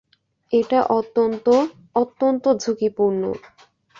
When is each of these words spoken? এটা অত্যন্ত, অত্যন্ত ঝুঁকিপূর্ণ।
এটা 0.53 0.79
অত্যন্ত, 0.91 1.45
অত্যন্ত 1.95 2.43
ঝুঁকিপূর্ণ। 2.53 3.21